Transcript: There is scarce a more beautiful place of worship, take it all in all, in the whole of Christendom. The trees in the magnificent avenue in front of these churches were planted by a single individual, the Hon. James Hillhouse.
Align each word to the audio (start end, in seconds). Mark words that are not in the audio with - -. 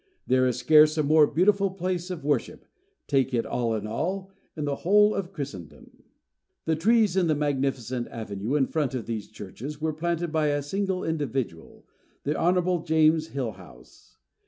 There 0.25 0.47
is 0.47 0.57
scarce 0.57 0.97
a 0.97 1.03
more 1.03 1.27
beautiful 1.27 1.69
place 1.69 2.09
of 2.09 2.25
worship, 2.25 2.65
take 3.05 3.35
it 3.35 3.45
all 3.45 3.75
in 3.75 3.85
all, 3.85 4.31
in 4.57 4.65
the 4.65 4.77
whole 4.77 5.13
of 5.13 5.31
Christendom. 5.31 6.05
The 6.65 6.75
trees 6.75 7.15
in 7.15 7.27
the 7.27 7.35
magnificent 7.35 8.07
avenue 8.07 8.55
in 8.55 8.65
front 8.65 8.95
of 8.95 9.05
these 9.05 9.27
churches 9.27 9.79
were 9.79 9.93
planted 9.93 10.31
by 10.31 10.47
a 10.47 10.63
single 10.63 11.03
individual, 11.03 11.85
the 12.23 12.35
Hon. 12.35 12.83
James 12.83 13.27
Hillhouse. 13.27 14.17